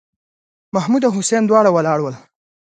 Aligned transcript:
محمـود 0.75 1.03
او 1.07 1.11
حسين 1.17 1.43
دواړه 1.45 1.69
ولاړ 1.73 1.99
ول. 2.01 2.15